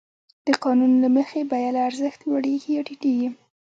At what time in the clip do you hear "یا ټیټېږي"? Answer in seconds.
2.75-3.29